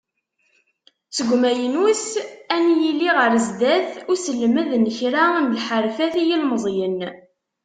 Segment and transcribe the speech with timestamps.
[1.15, 2.03] Seg umaynut,
[2.55, 6.99] ad n-yili ɣer sdat uselmed n kra n lḥerfat i yilemẓiyen.